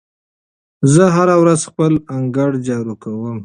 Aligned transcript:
زه 0.93 1.03
هره 1.15 1.35
ورځ 1.41 1.59
خپل 1.69 1.93
انګړ 2.17 2.51
جارو 2.67 2.93
کوم. 3.03 3.37